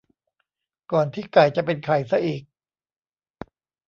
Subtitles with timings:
[0.91, 2.43] ก่อนที่ไก่จะเป็นไข่ซะอีก